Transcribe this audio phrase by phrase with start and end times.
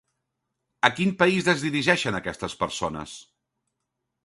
[0.89, 3.17] A quin país es dirigeixen aquestes persones?